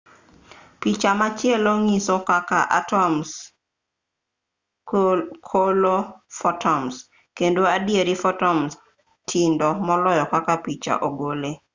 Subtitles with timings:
[0.79, 3.29] picha machielo nyiso kaka atoms
[5.49, 5.95] kolo
[6.39, 6.93] fotons
[7.37, 8.71] kendo adieri fotons
[9.29, 11.51] tindo moloyo kaka picha ogole